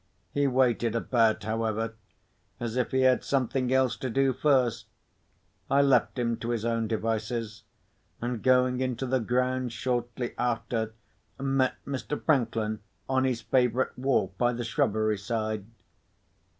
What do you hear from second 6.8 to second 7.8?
devices;